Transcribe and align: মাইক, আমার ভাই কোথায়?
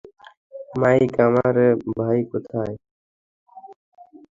মাইক, 0.75 1.13
আমার 1.27 1.53
ভাই 1.95 2.19
কোথায়? 2.31 2.75